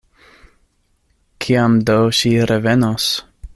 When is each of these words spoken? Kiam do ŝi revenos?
Kiam 1.45 1.77
do 1.91 1.99
ŝi 2.21 2.35
revenos? 2.53 3.11